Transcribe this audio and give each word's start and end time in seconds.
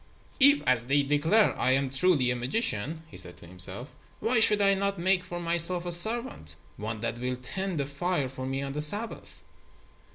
]"If, 0.51 0.63
as 0.63 0.87
they 0.87 1.03
declare, 1.03 1.53
I 1.61 1.73
am 1.73 1.91
truly 1.91 2.31
a 2.31 2.35
magician," 2.35 3.03
he 3.11 3.17
said 3.17 3.37
to 3.37 3.45
himself, 3.45 3.87
"why 4.19 4.39
should 4.39 4.59
I 4.59 4.73
not 4.73 4.97
make 4.97 5.23
for 5.23 5.39
myself 5.39 5.85
a 5.85 5.91
servant, 5.91 6.55
one 6.75 7.01
that 7.01 7.19
will 7.19 7.35
tend 7.35 7.79
the 7.79 7.85
fire 7.85 8.27
for 8.27 8.47
me 8.47 8.63
on 8.63 8.73
the 8.73 8.81
Sabbath?" 8.81 9.43